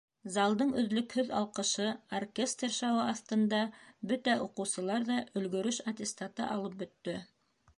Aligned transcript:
Залдың 0.35 0.69
өҙлөкһөҙ 0.83 1.27
алҡышы, 1.39 1.85
оркестр 2.19 2.73
шауы 2.77 3.03
аҫтында 3.09 3.59
бөтә 4.13 4.35
уҡыусылар 4.47 5.07
ҙа 5.11 5.19
өлгөрөш 5.43 5.83
аттестаты 5.93 6.49
алып 6.57 6.81
бөттө. 6.81 7.17